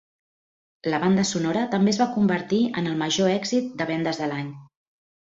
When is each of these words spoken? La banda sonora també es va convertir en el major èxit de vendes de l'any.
La 0.93 0.99
banda 1.01 1.25
sonora 1.31 1.65
també 1.73 1.93
es 1.95 1.99
va 2.03 2.07
convertir 2.15 2.61
en 2.81 2.89
el 2.93 2.97
major 3.03 3.31
èxit 3.35 3.69
de 3.83 3.89
vendes 3.95 4.23
de 4.23 4.31
l'any. 4.33 4.51